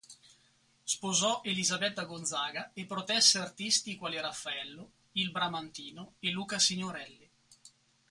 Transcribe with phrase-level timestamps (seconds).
[0.83, 7.29] Sposò Elisabetta Gonzaga e protesse artisti quali Raffaello, il Bramantino e Luca Signorelli.